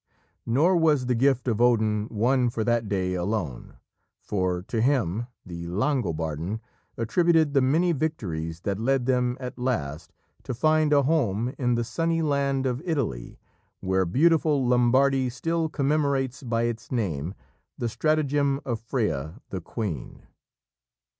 [0.47, 3.77] Nor was the gift of Odin one for that day alone,
[4.19, 6.59] for to him the Langobarden
[6.97, 10.11] attributed the many victories that led them at last
[10.41, 13.37] to find a home in the sunny land of Italy,
[13.79, 17.35] where beautiful Lombardy still commemorates by its name
[17.77, 20.23] the stratagem of Freya, the queen.